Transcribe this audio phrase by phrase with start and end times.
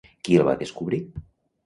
[0.27, 0.99] Qui el va descobrir?